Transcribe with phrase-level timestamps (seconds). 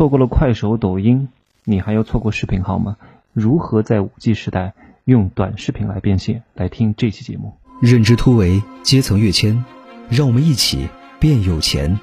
[0.00, 1.28] 错过了快手、抖音，
[1.62, 2.96] 你还要错过视频号吗？
[3.34, 4.72] 如何在五 G 时代
[5.04, 6.42] 用短视频来变现？
[6.54, 7.52] 来听这期节目。
[7.82, 9.62] 认知突围，阶层跃迁，
[10.08, 12.00] 让我们一起变有钱。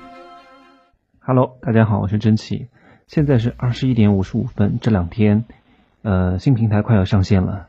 [1.17, 2.67] Hello，大家好，我是真奇。
[3.07, 4.77] 现在是二十一点五十五分。
[4.79, 5.45] 这两天，
[6.03, 7.65] 呃，新平台快要上线了，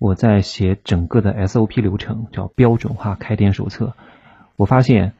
[0.00, 3.94] 我在写整个的 SOP 流程，叫标准化开店手册。
[4.56, 5.12] 我发现。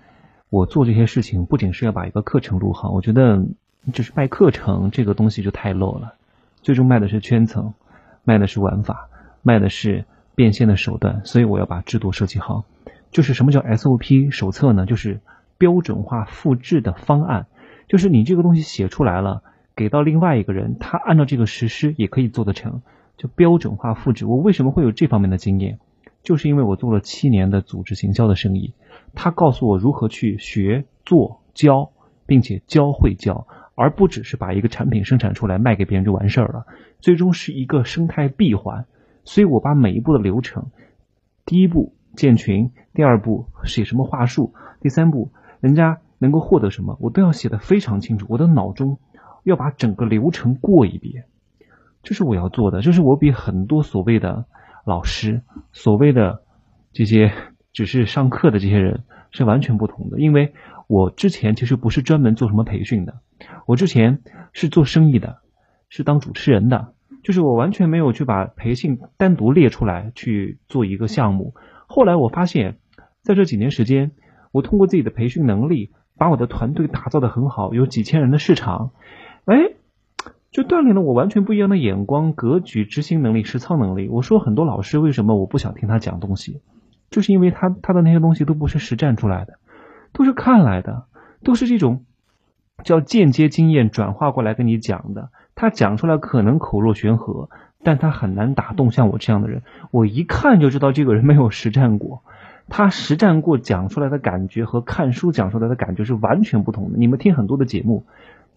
[0.50, 3.43] 我做这些事情不仅是要把一个课程录好，我觉得
[3.92, 6.14] 只是卖课程这个东西就太 low 了。
[6.62, 7.75] 最终卖的是圈层，
[8.22, 9.08] 卖的是玩法，
[9.43, 11.22] 卖的是变现的手段。
[11.24, 12.64] 所以我要把制度设计好。
[13.10, 14.86] 就是什么叫 SOP 手册呢？
[14.86, 15.21] 就是
[15.58, 17.46] 标准化复制的方案。
[17.88, 19.43] 就是你这个东西写出来了，
[19.74, 22.82] 给到另外一个人，他按照这个实施也可以做得成。
[23.18, 24.24] 就标准化复制。
[24.26, 25.79] 我为什么会有这方面的经验？
[26.22, 28.72] 就是因为我做了七年的组织行销的生意。
[29.14, 31.90] 他告诉我如何去学、做、教，
[32.27, 36.67] 并且教会教，而不只是把一个产品生产出来卖给别人就完事儿了。
[37.00, 38.86] 最终是一个生态闭环。
[39.24, 40.70] 所以我把每一步的流程，
[41.44, 45.30] 第一步建群，第二步写什么话术，第三步
[45.61, 48.27] 人家能够获得什么，我都要写的非常清楚。
[48.28, 48.98] 我的脑中
[49.44, 51.24] 要把整个流程过一遍，
[52.02, 52.83] 这是我要做的。
[52.83, 54.46] 这是我比很多所谓的
[54.84, 56.42] 老师、所谓的
[56.92, 57.33] 这些。
[57.74, 60.52] 只是上课的这些人是完全不同的，因为
[60.89, 63.20] 我之前其实不是专门做什么培训的，
[63.66, 64.20] 我之前
[64.52, 65.38] 是做生意的，
[65.88, 71.54] 是当主持人的，就是我完全没有去把培训单独列出来去做一个项目。
[71.86, 72.78] 后来我发现，
[73.22, 74.12] 在这几年时间，
[74.50, 78.92] 我通过自己的培训能力，把我的团队打造的很好，有几千人的市场，
[79.44, 79.74] 哎，
[80.50, 84.08] 就锻炼了我完全不一样的眼光、格局、执行能力、实操能力。
[84.08, 86.60] 我说很多老师为什么我不想听他讲东西？
[87.10, 89.58] 就是因为他他的那些东西都不是实战出来的，
[90.12, 91.04] 都是看来的，
[91.44, 92.04] 都是这种
[92.84, 95.30] 叫间接经验转化过来跟你讲的。
[95.55, 97.50] 他讲出来可能口若悬河，
[97.84, 99.62] 但他很难打动像我这样的人。
[99.91, 102.23] 我一看就知道这个人没有实战过，
[102.68, 106.98] 他实战过讲出来的感觉和看书讲出来的感觉是完全不同的。
[106.98, 108.06] 你们听很多的节目，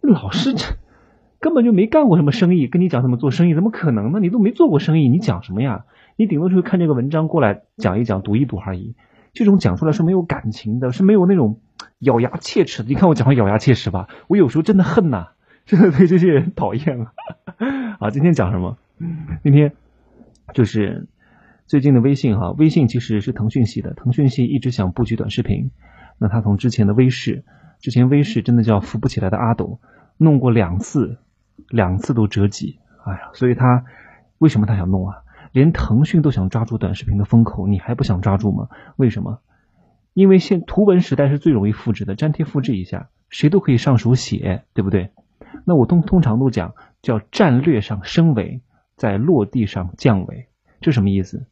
[0.02, 0.76] 老师这
[1.42, 4.20] 根本就没干过什么生意，跟你讲怎么做生意，怎么可能呢？
[4.20, 5.86] 你都没做过生意，你讲什么呀？
[6.16, 8.96] 你顶多就是看这个文章过来讲一讲、读一读而已。
[9.34, 11.60] 这种讲出来是没有感情的，是没有那种
[12.00, 12.90] 咬牙切齿的。
[12.90, 15.30] 你看我讲话咬牙切齿吧，我有时候真的恨呐，
[15.66, 17.14] 真的对这些人讨厌啊。
[18.00, 18.78] 啊，今天讲什么？
[19.44, 19.74] 今天
[20.54, 21.08] 就是
[21.66, 25.72] 最近的微信哈，微信其实是腾讯系的，腾讯系一直想布局短视频。
[26.18, 27.44] 那他从之前的微视，
[27.80, 29.80] 之前微视真的叫扶不起来的阿斗，
[30.18, 31.18] 弄过两次，
[31.70, 32.80] 两次都折戟。
[33.06, 33.84] 哎呀，所以他
[34.38, 35.18] 为什么他想弄啊？
[35.52, 38.70] 连腾讯都想抓住短视频的风口，你还不想抓住吗？
[38.98, 39.40] 为什么？
[40.16, 45.12] 因为现图文时代是最容易复制的，粘贴复制一下，谁都可以上手写，对不对？
[45.66, 48.62] 那我通通常都讲叫战略上升维，
[48.96, 50.48] 在落地上降维，
[50.80, 51.46] 这什么意思？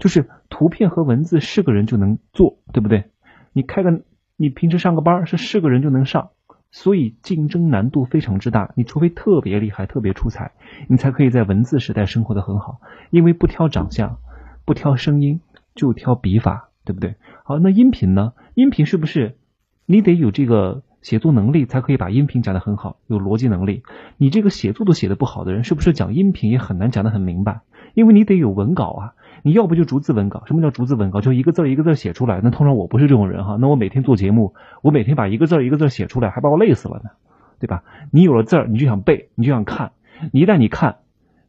[0.00, 3.04] 就是图片和文字是个人就能做，对不对？
[3.52, 4.02] 你开个，
[4.36, 6.30] 你平时上个班是是个人就能上。
[6.70, 10.52] 所以竞争难度非常之大，你除非特别厉害、特别出彩，
[10.88, 12.80] 你才可以在文字时代生活的很好。
[13.10, 14.18] 因为不挑长相，
[14.66, 15.40] 不挑声音，
[15.74, 17.14] 就挑笔法，对不对？
[17.48, 18.34] 好，那音频呢？
[18.52, 19.38] 音频是不是
[19.86, 23.84] 你得有这个写作能力，才可以把音频讲得很好，有逻辑能力？
[24.18, 27.62] 你这个写作都写得不好的人，是不是讲音频也很难讲得很明白？
[27.94, 29.14] 因为你得有文稿啊。
[29.44, 30.42] 你要不就逐字文稿？
[30.44, 31.22] 什么叫逐字文稿？
[31.22, 32.42] 就一个字一个字写出来。
[32.44, 33.56] 那通常我不是这种人哈。
[33.58, 37.12] 那我每天做节目，我每天把一个字一个字写出来，还把我累死了呢，
[37.60, 37.82] 对吧？
[38.10, 39.92] 你有了字儿，你就想背，你就想看。
[40.34, 40.96] 你一旦你看，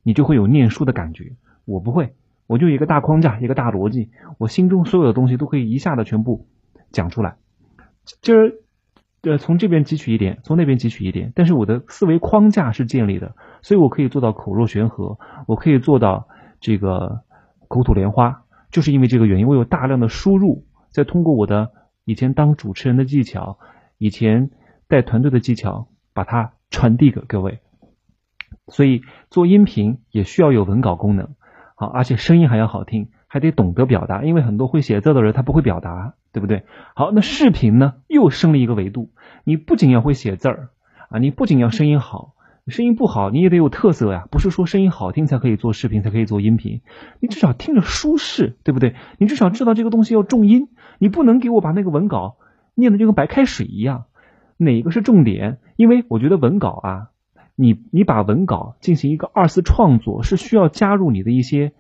[0.02, 1.34] 你就会有念书的感觉。
[1.66, 2.14] 我不会，
[2.50, 6.48] 我就一个大框架，一个大逻辑，我心中所有的东西都可以一下子全部
[6.92, 7.38] 讲出来。
[8.22, 8.64] 就是
[9.22, 16.28] 呃，从这边汲取一点，从那边汲取一点，但是我的思维框架是建立的，所以我可以做到口若悬河，我可以做到
[16.60, 17.22] 这个。
[17.72, 21.70] 口吐莲花，就是因为这个原因，我有大量的输入，再通过我的
[22.04, 23.60] 以前当主持人的技巧，
[24.00, 24.50] 以前
[24.88, 27.60] 带团队的技巧，把它传递给各位。
[28.70, 31.36] 所以做音频也需要有文稿功能，
[31.80, 36.66] 好，而且声音还要好听，还得懂得表达，因为很多会写字的人他不会表达，对不对？
[36.94, 39.12] 好，那视频呢，又升了一个维度，
[39.46, 40.70] 你不仅要会写字儿
[41.10, 42.34] 啊，你不仅要声音好。
[42.68, 44.28] 声音不好，你也得有特色呀。
[44.30, 46.82] 不是说声音好听才可以做视频，才可以做音频。
[47.22, 48.96] 你至少听着舒适，对不对？
[49.18, 50.68] 你至少知道这个东西要重音。
[50.98, 52.36] 你不能给我把那个文稿
[52.76, 54.04] 念的就跟白开水一样。
[54.58, 55.60] 哪个是重点？
[55.78, 57.08] 因为我觉得文稿啊，
[57.62, 61.74] 你你把文稿进行一个二次创作，是需要加入你的一些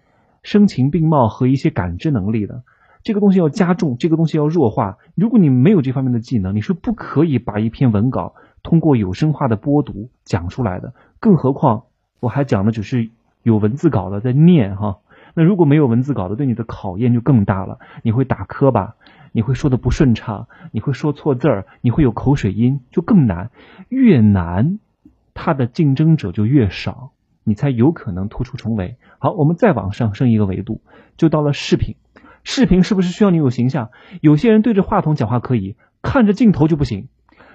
[0.43, 2.63] 声情并茂和一些感知能力的。
[3.01, 4.97] 这个东西要加重，这个东西要弱化。
[5.15, 11.83] 如果你没有这方面的技能，你是不可以把一篇文稿通过有声化的播读讲出来的，更何况
[12.19, 13.09] 我还讲的只是
[13.41, 14.97] 有文字稿的在念哈。
[15.33, 17.79] 那如果没有文字稿的，对你的考验就更大了。
[18.03, 18.95] 你会打磕巴，
[19.31, 23.49] 你会说的不顺畅，你会说错字儿，你会有口水音，就更难。
[23.87, 24.77] 越难，
[25.41, 27.13] 它的竞争者就越少，
[27.45, 28.97] 你才有可能突出重围。
[29.19, 30.81] 好，我们再往上升一个维度，
[31.15, 31.95] 就到了视频。
[32.43, 33.89] 视频是不是需要你有形象？
[34.19, 37.07] 有些人对着话筒讲话可以，看着镜头就不行，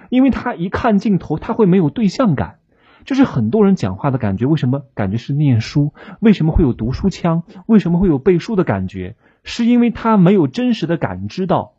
[0.09, 2.57] 因为他一看镜头，他会没有对象感。
[3.03, 4.47] 就是很多人讲话的感觉。
[4.47, 5.93] 为什么感觉是念书？
[6.19, 7.43] 为什么会有读书腔？
[7.67, 9.15] 为什么会有背书的感觉？
[9.43, 11.73] 是因为他没有真实的感知到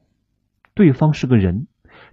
[0.72, 1.66] 对方是个人。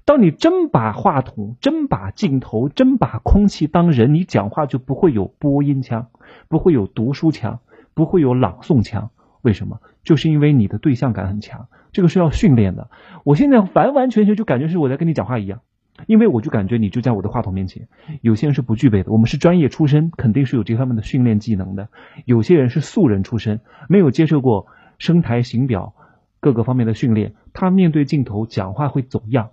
[0.05, 6.07] 当你真把话筒、真把镜头、真把空气当人，你讲话就不会有播音腔，
[6.50, 7.59] 不会有读书腔，
[7.94, 9.11] 不会有朗诵腔。
[9.41, 9.79] 为什么？
[10.03, 12.89] 就是因为你的对象感很强，这个是要训练的。
[13.23, 15.61] 我现在完完全全就感觉是我在跟你讲话一样。
[16.07, 17.88] 因为我就感觉你就在我的话筒面前，
[18.21, 19.11] 有些人是不具备的。
[19.11, 21.88] 我们是专业出身，肯定是有这方面的训练技能的。
[22.25, 24.65] 有些人是素人出身，没有接受过
[24.97, 25.94] 声台形表
[26.39, 29.51] 各个方面的训练，他面对镜头讲话会走样，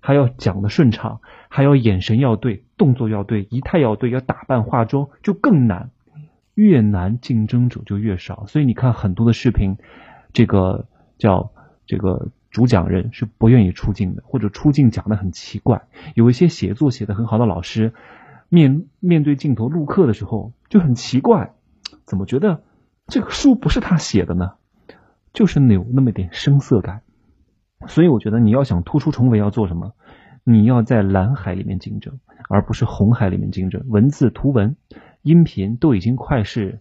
[0.00, 5.90] 还要讲的顺畅，还要眼神要对，动作要对，仪态要对，要打扮化妆就更难。
[6.54, 8.46] 越难，竞争者就越少。
[8.46, 9.76] 所以你看很多的视频，
[10.32, 10.86] 这个
[11.18, 11.50] 叫
[11.86, 12.28] 这个。
[12.50, 15.82] 主讲人是不愿意出镜的，或者出镜讲的很奇怪。
[16.14, 17.92] 有一些写作写的很好的老师，
[18.48, 21.52] 面面对镜头录课的时候就很奇怪，
[22.06, 22.62] 怎么觉得
[23.06, 24.52] 这个书不是他写的呢？
[25.34, 27.02] 就是有那么点生涩感。
[27.86, 29.92] 所以我觉得你要想突出重围要做什么？
[30.44, 33.84] 你要在蓝海里面竞争，而不是红海里面竞争。
[33.88, 34.76] 文字、图文、
[35.22, 36.80] 音频都已经快是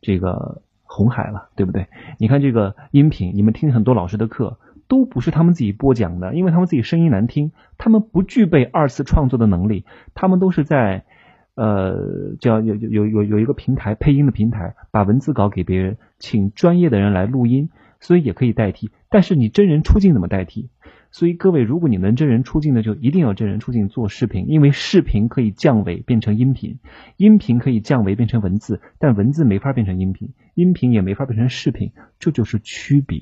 [0.00, 1.88] 这个红海了，对不对？
[2.18, 4.58] 你看这个音频，你们听很多老师的课。
[4.88, 9.84] 都不是他们自己播讲的，因为他们自己声音难听，他们不具备二次创作的能力，
[10.14, 11.04] 他们都是在，
[11.56, 17.68] 呃，叫有有有有一个平台配音的平台，把文字稿给别人，请专业的人来录音，
[18.00, 18.90] 所以也可以代替。
[19.08, 20.68] 但是你真人出镜怎么代替？
[21.10, 26.78] 所以各位，如果你能真人出镜的，就一定要真人出镜做视频，因为视频可以降维变成音频，
[27.16, 33.18] 音频可以降维变成文字，但文字没法变成音频，音频也没法变成视频，这就是区别。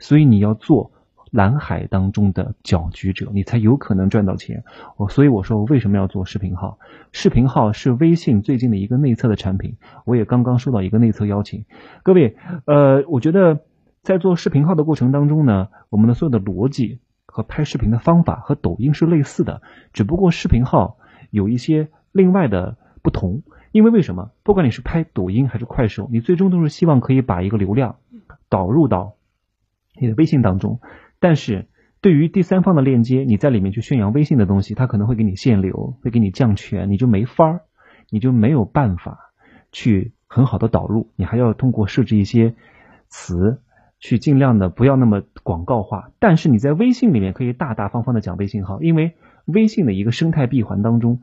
[0.00, 0.90] 所以你要做
[1.30, 4.64] 蓝海当中的搅局者，你才有可能赚到钱。
[4.96, 6.80] 我所以我说我为什么要做视频号？
[7.12, 11.64] 视频号是微信最近的一个内测的产品，我也刚刚收到一个内测邀请。
[12.02, 12.36] 各位，
[12.66, 13.62] 呃，我觉得
[14.04, 19.62] 在做视频号的过程当中呢，我们的所有的逻辑和拍视频的方法和抖音是类似的，
[19.94, 20.98] 只不过视频号
[21.30, 23.42] 有一些另外的不同。
[23.72, 24.30] 因为为什么？
[24.42, 27.96] 不管你是拍抖音还是快手，你最终都是希望可以把一个流量
[28.50, 29.14] 导入到。
[29.98, 30.80] 你的微信当中，
[31.18, 31.66] 但是
[32.02, 37.60] 对于第三方的链接，你在里面去宣扬微信的东西，它可能会给你限流，会给你降权，你就没法儿，
[38.10, 39.32] 你就没有办法
[39.72, 42.54] 去很好的导入，你还要通过设置一些
[43.08, 43.62] 词，
[44.04, 46.10] 去尽量的不要那么广告化。
[46.18, 49.14] 但是你在微信里面可以大大方方的讲微信号，因为
[49.46, 51.22] 微信的一个生态闭环当中，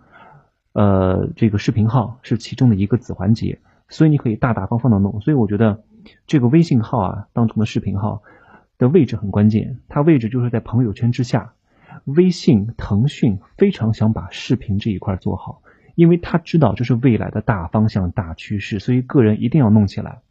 [0.74, 5.22] 呃，这个视频号是其中的一个子环节，所以你可以大大方方的弄。
[5.22, 5.83] 所以我觉得
[6.25, 8.24] 这个微信号啊当中的视频号。
[8.78, 11.54] 的位置很关键，它位置就是在朋友圈之下。
[12.04, 15.62] 微信、腾讯非常想把视频这一块做好，
[15.94, 20.21] 因为他知道这是未来的大方向、大趋势，所以个人一定要弄起来。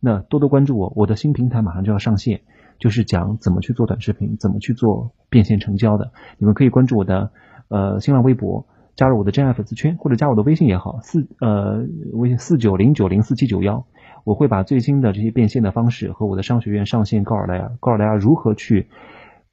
[0.00, 2.42] 那多多关注我，我的新平台马上就要上线，
[2.78, 6.12] 就是讲怎么去做短视频，怎么去做变现成交的。
[6.38, 7.30] 你们可以关注我的
[7.68, 13.86] 呃新浪微博，加入我的真爱粉丝圈，或者加我的微信也好，四呃微信四九零九零四七九幺。
[14.24, 18.88] 我会把最新的这些变现的方式和我的商学院上线告诉大家，告诉大家如何去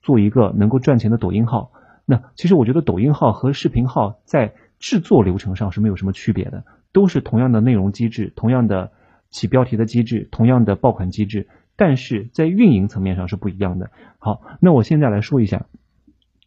[0.01, 1.71] 做一个能够赚钱的抖音号。
[2.05, 8.91] 那其实我觉得抖音号和视频号在制作流程上是没有什么区别的，都是同样的内容机制，同样的
[9.35, 13.91] 起标题的机制，同样的爆款机制，但是在运营层面上是不一样的。
[14.17, 15.65] 好，那我现在来说一下，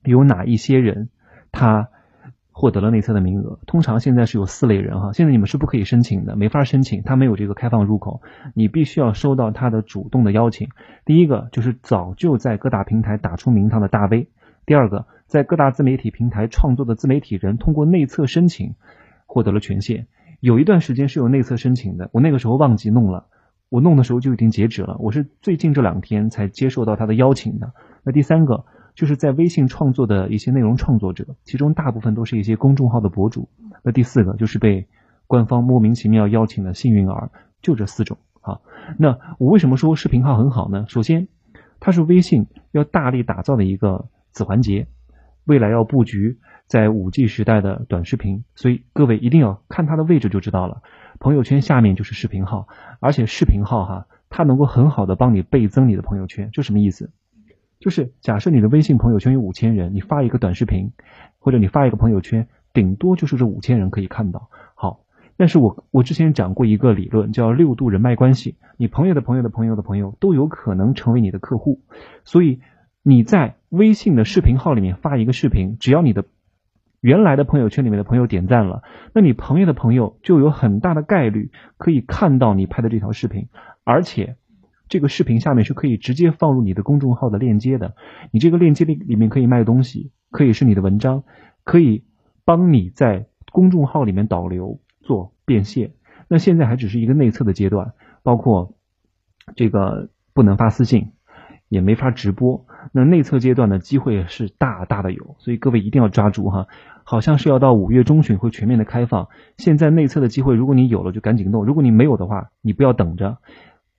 [0.02, 1.11] 有哪一些人
[1.52, 1.88] 他。
[2.61, 8.21] 获得了内测的名额，通常现在是有四类人哈，现在你们是不可以申请的，没法申请，他没有这个开放入口，
[8.52, 10.68] 你必须要收到他的主动的邀请。
[11.04, 14.26] 第一个就是早就在各大平台打出名堂的大 V，
[14.66, 18.75] 第二个在各大自媒体平台创作的自媒体人通过内测申请
[19.26, 20.09] 获得了权限，
[20.40, 23.26] 有一段时间是有内测申请的，我那个时候忘记弄了，
[23.68, 27.73] 我弄的时候就已经截止了，我是最近这两天才接受到他的邀请的。
[28.04, 28.64] 那第三个。
[28.95, 33.49] 就是在微信创作的一些内容创作者，其中大部分都是一些公众号的博主。
[33.85, 34.88] 那第四个就是被
[35.28, 37.30] 官方莫名其妙邀请的幸运儿，
[37.62, 38.59] 就这四种啊。
[38.99, 40.85] 那我为什么说视频号很好呢？
[40.88, 41.28] 首先，
[41.78, 44.88] 它是微信要大力打造的一个子环节，
[45.45, 50.83] 未来要布局在五 G 时代的短视频，所以各位一定要看它的位置就知道了。
[51.19, 52.69] 朋友圈下面就是视频号，
[53.01, 57.11] 而且视频号哈，它能够很好的帮你倍增你的朋友圈，就什么意思？
[57.81, 60.93] 就是假设你的微信朋友圈有五千人，你发一个短视频，
[61.39, 64.51] 或者你发一个朋友圈，顶多就是这五千人可以看到。
[64.75, 65.01] 好，
[65.37, 71.81] 但是我我之前讲过一个理论，叫六度人脉关系，你朋友的朋友的朋友的朋友都有可能成为你的客户，
[72.25, 72.61] 所以
[73.03, 76.25] 你在微信的视频号里面发一个视频，只要你的
[77.00, 78.83] 原来的朋友圈里面的朋友点赞了，
[79.14, 83.49] 那你朋友的朋友就有很大的概率可以看到你拍的这条视频，
[83.85, 84.37] 而且。
[84.90, 87.95] 这个视频下面是可以直接放入你的公众号的链接的，
[88.33, 91.25] 你这个链接里里面可以卖东西，可以是你的文章，
[91.62, 92.07] 可以
[92.47, 95.93] 帮你在公众号里面导流做变现。
[96.26, 98.76] 那现在还只是一个内测的阶段，包括
[99.57, 101.12] 这个不能发私信，
[101.69, 102.67] 也没法直播。
[102.93, 106.67] 那内测阶段的机会是大大的有，所以各位一定要抓住哈。
[107.05, 113.39] 好像是要到五月中旬会全面的开放，现在内测的机会，如果你有了就赶紧弄，如果你没有的话，你不要等着。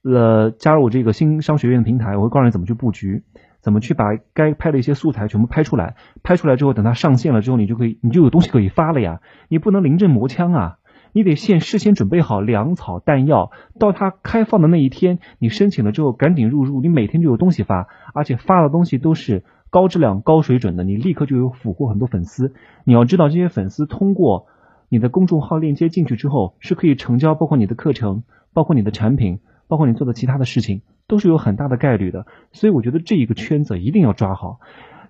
[0.04, 3.24] 呃，加入我这个新商学院平台，我会告诉你怎么去布局，
[3.62, 5.96] 怎么去把该拍的一些素材全部拍出来。
[6.24, 9.20] 拍出来之后，等它上线了之后，你就可以，你就有东西可以发了呀。
[9.50, 10.78] 你不能临阵磨枪啊，
[11.12, 22.54] 你得先事先准备好粮草弹药，到它开放的那一天，你申请了之后赶紧入驻，你每天就有东西发，而且发的东西都是高质量、高水准的，你立刻就有俘获很多粉丝。
[22.84, 24.48] 你要知道，这些粉丝通过
[24.89, 28.24] 你的公众号链接进去之后，是可以成交，包括你的课程，
[28.54, 29.39] 包括你的产品。
[29.68, 34.60] 包括你做的其他的事情，都是有很大的概率的，所以我觉得这一个圈子一定要抓好。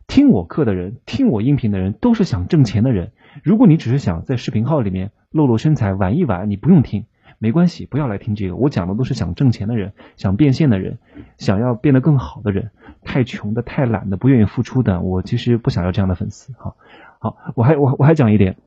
[0.06, 3.13] 听我课的人，听我音频的人，都是想挣钱的人。
[3.41, 7.05] 如果你只是想在视频号里面露露身材玩一玩，你不用听，
[7.38, 8.55] 没关系，不要来听这个。
[8.55, 10.98] 我讲的都是想挣钱的人，想变现的人，
[11.38, 12.71] 想要变得更好的人。
[13.03, 16.53] 太穷的、太懒的、不愿意付出的，我其实不想要这样的粉丝。
[16.57, 16.75] 好，
[17.19, 18.57] 好，我还我我还讲一点，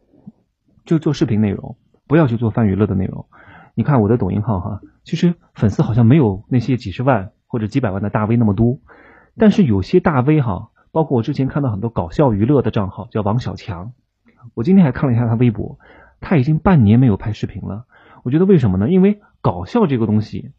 [0.85, 1.77] 就做视频内容，
[2.07, 3.27] 不要去做泛娱乐的内容。
[3.75, 8.79] 你看我的抖音号哈，其实粉丝好像没有那些几十万或者几百万的大 V 那么多，
[9.37, 13.93] 但是有些大 V 哈，包括我之前看到很多搞笑娱乐的账号，叫王小强，
[14.55, 15.79] 我今天还看了一下他微博，
[16.23, 17.85] 他已经半年没有拍视频了。
[18.23, 18.89] 我觉得为什么呢？
[18.89, 20.53] 因为搞笑这个东西，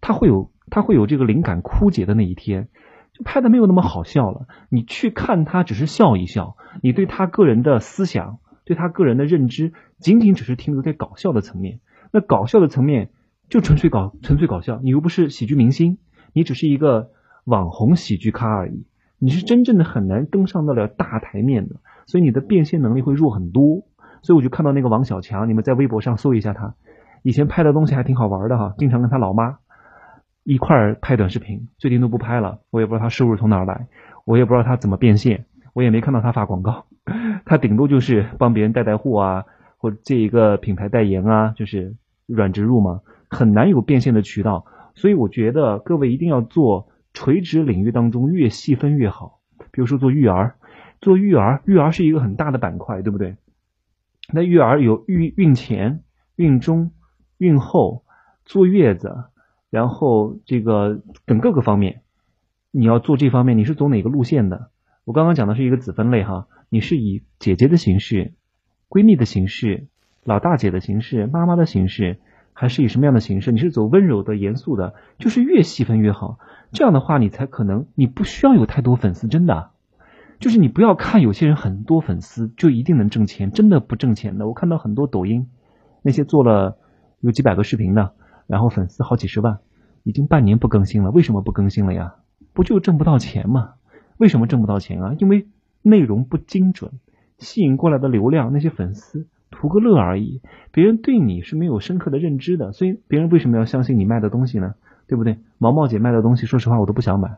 [0.00, 2.68] 他会有他会有这个灵感枯竭的那一天，
[3.12, 4.46] 就拍的没有那么好笑了。
[4.70, 11.80] 你去看他只是笑一笑，你对他个人的思想，对他个人的认知，仅仅只是停留在搞笑的层面。
[12.10, 13.10] 那搞笑的层面
[13.50, 15.98] 就纯粹搞纯粹搞笑，你又不是喜剧明星，
[16.32, 17.10] 你只是一个
[17.44, 18.86] 网红喜剧咖而已，
[19.18, 21.76] 你是真正的很难登上得了大台面的，
[22.06, 23.84] 所以你的变现能力会弱很多。
[24.22, 26.74] 所以我就看到那个王小强，你们在微博上搜一下他，
[27.22, 29.58] 以前拍的东西还挺好玩的哈，经常跟他老妈
[30.44, 33.88] 一块儿拍短视频，最近都不拍了，我也不知道他收入从哪儿来，
[34.24, 36.86] 我也不知道他怎么变现，我也没看到他发广告，
[37.44, 39.44] 他顶多就是帮别人带带货啊，
[39.76, 41.96] 或者借一个品牌代言啊，就是。
[42.28, 44.64] 软植入嘛，很难有变现的渠道，
[44.94, 49.40] 所以我觉得各位一定要做垂直领域当中越细分越好。
[49.70, 50.54] 比如说做育儿，
[51.00, 53.36] 做育儿，育儿是一个很大的板块，对不对？
[54.30, 56.02] 那育儿有孕孕前、
[56.36, 56.92] 孕中、
[57.38, 58.04] 孕后、
[58.44, 59.24] 坐月子，
[59.70, 62.02] 然后这个等各个方面，
[62.70, 64.70] 你要做这方面，你是走哪个路线的？
[65.04, 68.34] 我刚刚讲的是一个子分类哈，你是以姐姐的形式、
[68.88, 69.88] 闺蜜的形式。
[70.24, 72.20] 老大姐的形式，妈妈的形式，
[72.52, 73.50] 还是以什么样的形式？
[73.50, 76.38] 你是走温柔的、严肃的，就是越细分越好。
[76.70, 79.71] 这样的话，你才可能，你不需要有太多粉丝，真的。
[80.42, 84.48] 就是你不要看有些人很多粉丝就一定能挣钱，真的不挣钱的。
[84.48, 85.46] 我看到很多抖音
[86.02, 86.76] 那些做了
[87.20, 88.10] 有几百个视频的，
[88.48, 89.60] 然后粉丝好几十万，
[90.02, 91.12] 已经半年不更新了。
[91.12, 92.16] 为什么不更新了呀？
[92.52, 93.74] 不就挣不到钱吗？
[94.18, 95.14] 为什么挣不到钱啊？
[95.20, 95.46] 因为
[95.80, 96.90] 内容不精准，
[97.38, 99.28] 吸引过来的流量那些粉丝。
[99.48, 100.40] 图个乐而已，
[100.72, 104.74] 别人对你是没有深刻的认知的，所以别人为什么要相信你卖的东西呢？
[105.06, 105.38] 对不对？
[105.58, 107.36] 毛毛姐卖的东西，说实话我都不想买。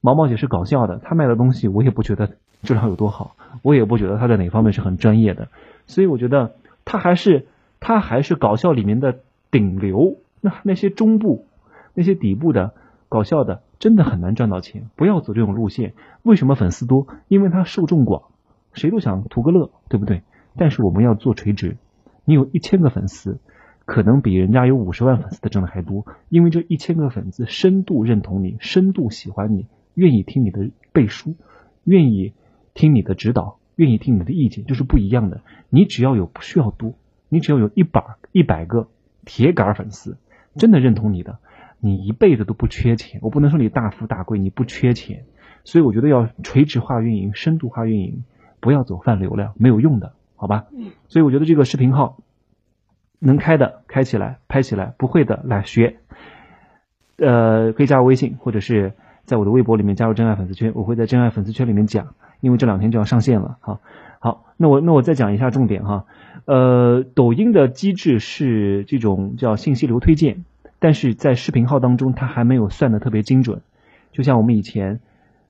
[0.00, 2.30] 毛毛姐是搞笑的，她卖的东西我也不觉得
[2.62, 5.48] 质量有多好，我也不觉得她在哪方面是很专业的，
[5.86, 7.46] 所以我觉得她还是
[7.80, 9.18] 她还是搞笑里面的
[9.50, 10.16] 顶流。
[10.40, 11.46] 那那些中部、
[11.94, 12.72] 那些底部的
[13.08, 14.84] 搞笑的，真的很难赚到钱。
[14.94, 15.94] 不要走这种路线。
[16.22, 17.08] 为什么粉丝多？
[17.26, 18.22] 因为他受众广，
[18.72, 20.22] 谁都想图个乐，对不对？
[20.56, 21.76] 但是我们要做垂直，
[22.24, 23.38] 你有一千个粉丝，
[23.84, 29.66] 可能比人家有五十万粉丝的挣的还多，因为这一千个粉丝深度认同你，深度喜欢你，
[29.98, 31.34] 愿意听你的背书，
[31.84, 32.32] 愿意
[32.72, 35.40] 听你的指导，愿意听你的意见，就是不一样的。
[35.70, 36.94] 你只要有不需要多，
[37.28, 38.88] 你只要有一百一百个
[39.24, 40.16] 铁杆粉丝，
[40.54, 41.38] 真的认同你的，
[41.80, 43.20] 你一辈子都不缺钱。
[43.22, 45.24] 我不能说你大富大贵，你不缺钱，
[45.64, 48.24] 所以我觉得要垂直化运营，深度化运营。
[48.60, 50.66] 不要走泛流量，没有用的，好吧？
[50.72, 50.90] 嗯。
[51.06, 52.18] 所以我觉得这个视频号
[53.20, 55.98] 能开的开起来，拍起来，不会的来学。
[57.18, 58.94] 呃，可以加我微信，或者是
[59.28, 63.58] 在我的微博里面加入真爱粉丝圈，我会在真爱粉丝圈里面讲，因为这两天就要上线了。
[63.60, 63.78] 好，
[64.20, 66.06] 好，那我那我再讲一下重点哈。
[66.46, 70.46] 呃，抖音的机制是这种叫信息流推荐，
[70.78, 73.60] 但是在视频号当中它还没有算的特别精准。
[74.12, 75.00] 就像我们以前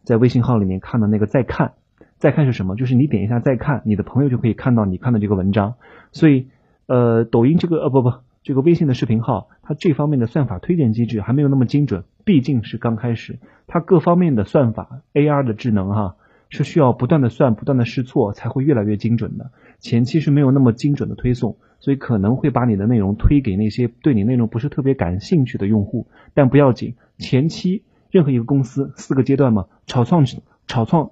[0.02, 1.74] 在微信号里面看的那个再看，
[2.16, 2.74] 再看是什么？
[2.74, 5.74] 就是你点一下再看，你的朋友就可以看到你看的这个文章。
[6.10, 6.48] 所以，
[6.86, 8.12] 呃，抖音这个呃不不。
[8.44, 16.16] 这个微信的视频号，它这方面的算法推荐机制还没有那么精准，毕竟是刚开始，它各方面的算法 AR 的智能哈，
[16.50, 19.50] 是需要不断的算、不断的试错才会越来越精准的。
[19.78, 26.06] 前期是没有那么精准的推送，所以可能会把你的内容推给那些对你内容不是特别感兴趣的用户。
[26.34, 30.26] 但不要紧，前期任何一个公司四个阶段嘛，草创、
[30.66, 31.08] 草创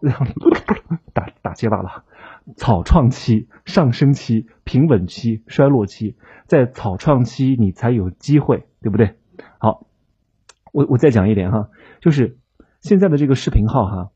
[1.15, 2.05] 打打结巴了，
[2.57, 6.15] 草创期、上升期、平稳期、衰落期。
[6.45, 9.15] 在草创期，你才有机会，对不对？
[10.77, 11.71] 我我再讲一点哈，
[12.03, 12.37] 就是
[12.83, 14.11] 现在的这个视频号哈，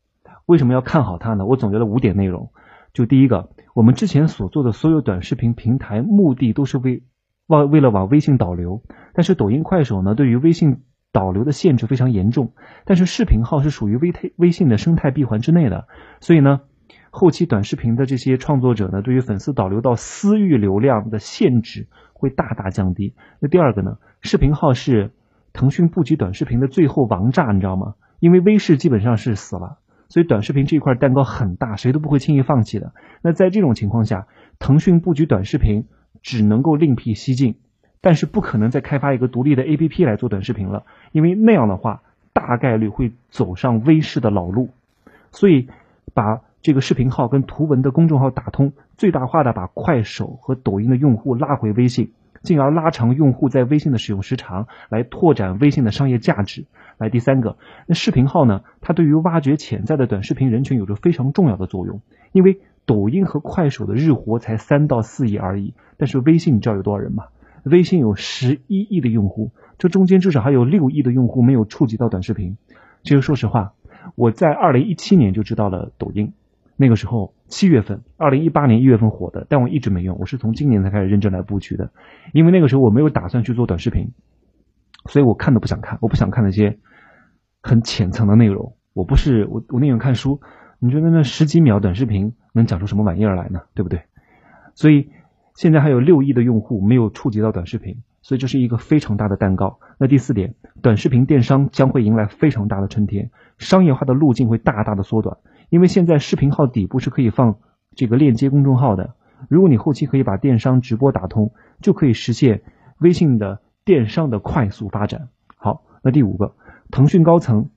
[0.44, 1.46] 为什么要看好它呢？
[1.46, 2.50] 我总结了五点内容。
[2.92, 7.02] 就第一个，我们之前所做的所有短视频平台，目的都是为
[7.46, 8.82] 往为了往微信导流，
[9.14, 12.52] 但是抖音、快手呢，对于微信导流的限制非常严重。
[12.84, 15.86] 但是视频号是属于微微微信的生态闭环之内的，
[16.20, 16.60] 所以呢，
[17.08, 21.88] 后期短视频的这些创作者呢，对于粉丝导流到私域流量的限制。
[22.12, 23.14] 会大大降低。
[23.40, 23.96] 那第二个呢？
[24.20, 25.10] 视频号是
[25.52, 27.94] 腾讯布局短视频的最后王炸，你知道吗？
[28.18, 29.78] 因为微视基本上是死了，
[30.08, 32.92] 所以短视频这一块蛋糕很大，谁都不会轻易放弃的。
[33.22, 34.26] 那在这种情况下，
[34.58, 35.86] 腾讯布局短视频
[36.22, 37.56] 只能够另辟蹊径，
[38.00, 42.02] 但是不可能再开发一个独立的 APP 来做短视频了，因为那样的话
[42.32, 44.68] 大概率会走上微视的老路。
[45.32, 45.68] 所以
[46.12, 56.64] 把这个视频号跟图文的公众号打通，最大化的把快手和抖音的用户拉回微信，进而拉长用户在微信的使用时长，来拓展微信的商业价值。
[56.96, 58.62] 来第三个，那视频号呢？
[58.80, 62.00] 它对于挖掘潜在的短视频人群有着非常重要的作用。
[62.32, 67.24] 因为抖音和快手的日活才三到四亿而已，但是微信你知道有多少人吗？
[67.64, 72.56] 微信有十一亿的用户，这中间至少还有六亿的用户没有触及到短视频。
[73.02, 73.72] 其实说实话，
[74.14, 76.32] 我在二零一七年就知道了抖音。
[76.80, 81.90] 那个时候七月份，二零一八年一月份火的，但我一直没用，我是从今年才开始认真来布局的。
[82.32, 84.12] 因为那个时候我没有打算去做短视频，
[85.04, 86.78] 所以我看都不想看，我不想看那些
[87.60, 88.76] 很浅层的内容。
[88.94, 90.40] 我不是我我宁愿看书。
[90.78, 93.60] 你觉得那十几秒短视频能讲出什么玩意儿来呢？
[93.74, 94.00] 对不对？
[94.74, 95.10] 所以
[95.54, 99.80] 现在还有六亿的用户没有触及到短视频，所以这是一个非常大的蛋糕。
[99.98, 105.36] 那第四点，短视频电商将会迎来非常大的春天，商业化的路径会大大的缩短。
[105.70, 107.56] 因为现在视频号底部是可以放
[107.96, 109.14] 这个链接公众号的，
[109.48, 112.62] 如果你后期可以把电商直播打通，就可以实现
[112.98, 115.28] 微信的电商的快速发展。
[115.56, 116.54] 好，那第五个，
[116.90, 117.70] 腾讯高层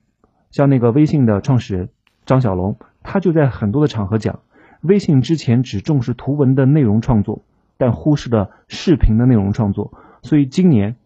[0.50, 1.88] 像那个微信的创始人
[2.26, 4.40] 张小龙，他就在很多的场合讲，
[4.82, 7.42] 微信之前只重视图文的内容创作，
[7.78, 10.96] 但忽视了视频的内容创作，所以今年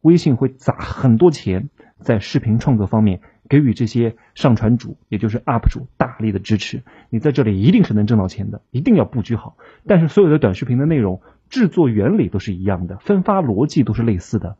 [0.00, 3.20] 微信会砸很多钱在视频创作方面。
[3.52, 9.58] 给予这些上传主，也就是 UP 主大力的支持，你在这里一定是能挣到钱的，一定要布局好。
[9.86, 14.56] 但是所有的短视频的内容制作原理都是一样的，分发逻辑都是类似的，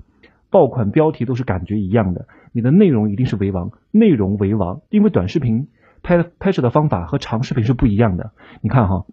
[0.50, 4.82] 爆款标题都是感觉一样的，你的内容一定是为王，内容为王。
[4.90, 5.68] 因为短视频
[6.02, 8.32] 拍的拍摄的方法和长视频是不一样的。
[8.60, 9.06] 你看哈，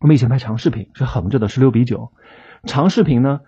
[0.00, 2.10] 我们以前拍长视频是横着的，十六比九，
[2.64, 3.42] 长视频呢，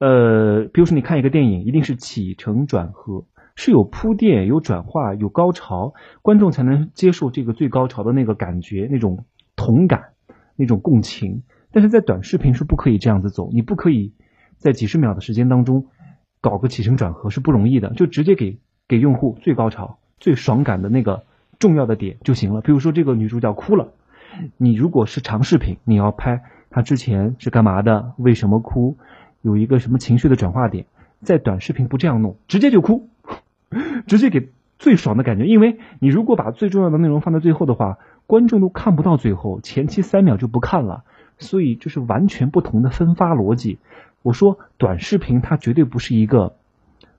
[0.00, 3.24] 呃，比如说你看一个电影，一定是起承转合。
[3.54, 9.24] 是有铺垫、有转化、有高潮，观众才能接受这个最高潮的那个感觉、那种
[9.56, 10.12] 同感、
[10.56, 11.42] 那种共情。
[11.70, 14.14] 但是在短视频是不可以这样子走，你不可以
[14.58, 15.86] 在几十秒的时间当中
[16.40, 21.24] 搞个起承转合是不容易的，就直接给给用户最高潮、最爽感的那个
[21.58, 22.60] 重要的点就行了。
[22.60, 23.92] 比如说这个女主角哭了，
[24.56, 28.98] 你如果是长视频，你要拍她之前是干嘛的，为什么哭，
[29.40, 30.86] 有一个什么情绪的转化点，
[31.22, 33.08] 在短视频不这样弄，直接就哭。
[34.06, 41.04] 直接给最爽的感觉，因为你如果把最重要的内容放在最后的话，观众都看不到最后，前期三秒就不看了，
[41.38, 43.78] 所以就是完全不同的分发逻辑。
[44.22, 46.54] 我说短视频它绝对不是一个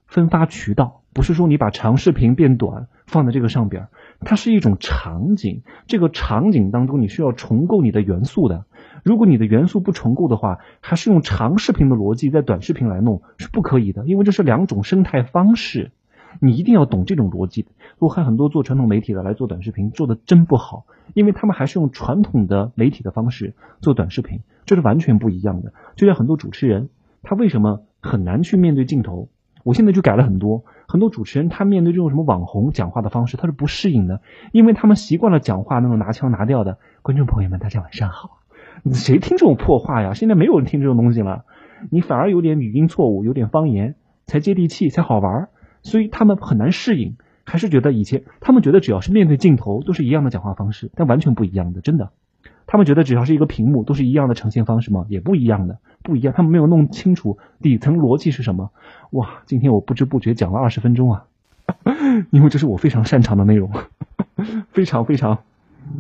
[0.08, 3.88] 分发渠道，不是说你把长视频变短放在这个上边，
[4.22, 8.66] 它是一种场景，这个场景当中你需要重构你的元素的。
[9.04, 15.92] 如果你的元素不重构的话，还是用长视频的逻辑在短视频来弄是不可以的，因为这是两种生态方式。
[16.39, 17.67] 你一定要懂这种逻辑。
[18.00, 25.74] 我看很多做传统媒体的来做短视频，做的真不好，因为他们还是用传统的媒体的方式做短视频，这是完全不一样的。
[25.96, 26.89] 就像很多主持人，
[27.22, 29.30] 他为什么很难去面对镜头？
[29.63, 34.19] 我现在就改了很多，很多主持人他面对这种什么网红讲话的方式，他是不适应的，
[34.52, 36.78] 因为他们习惯了讲话那种拿腔拿调的。
[37.02, 38.39] 观众朋友们，大家晚上好，
[38.91, 40.13] 谁听这种破话呀？
[40.13, 41.46] 现在没有人听这种东西了，
[41.89, 45.50] 你反而有点语音错误，有点方言才接地气，才好玩儿，
[45.84, 47.15] 所以他们很难适应，
[47.46, 52.10] 还是觉得以前他们觉得只要是面对镜头都是一样的讲话方式，但完全不一样的，真的。
[52.65, 55.06] 他们觉得只要是一个屏幕都是一样的呈现方式吗？
[55.10, 56.34] 也不一样的，不一样。
[56.36, 58.72] 他们没有弄清楚底层逻辑是什么。
[59.12, 61.26] 哇，今天我不知不觉讲了二十分钟啊，
[62.32, 63.69] 因为这是我非常擅长的内容，
[64.72, 65.39] 非常非常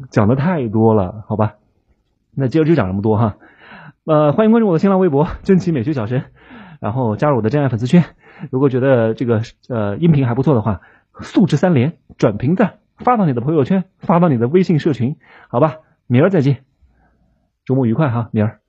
[0.09, 1.55] 讲的太多了，好吧？
[2.33, 3.35] 那今儿就讲这么多哈。
[4.05, 6.23] 呃，欢迎关注我的新浪微博“真奇美学小神”，
[6.79, 8.03] 然后加入我的真爱粉丝圈。
[8.51, 10.81] 如果觉得这个呃音频还不错的话，
[11.21, 15.77] 素质三连，转评赞，发到你的朋友圈，发到你的微信社群，好吧？
[16.07, 16.63] 明儿再见，
[17.65, 18.62] 周末愉快哈，明儿。